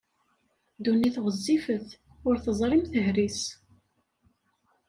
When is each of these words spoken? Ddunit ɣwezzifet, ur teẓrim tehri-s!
Ddunit 0.77 1.15
ɣwezzifet, 1.23 1.87
ur 2.27 2.35
teẓrim 2.43 2.83
tehri-s! 2.91 3.41